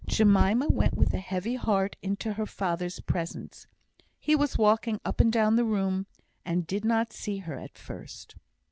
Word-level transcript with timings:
Jemima 0.07 0.67
went 0.67 0.95
with 0.95 1.13
a 1.13 1.19
heavy 1.19 1.53
heart 1.53 1.95
into 2.01 2.33
her 2.33 2.47
father's 2.47 2.99
presence. 3.01 3.67
He 4.19 4.35
was 4.35 4.57
walking 4.57 4.99
up 5.05 5.19
and 5.21 5.31
down 5.31 5.57
the 5.57 5.63
room, 5.63 6.07
and 6.43 6.65
did 6.65 6.83
not 6.83 7.13
see 7.13 7.37
her 7.37 7.59
at 7.59 7.77
first. 7.77 8.33